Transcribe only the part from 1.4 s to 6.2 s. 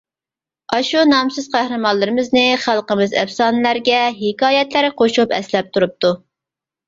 قەھرىمانلىرىمىزنى خەلقمىز ئەپسانىلەرگە، ھېكايەتلەرگە قوشۇپ ئەسلەپ تۇرۇپتۇ.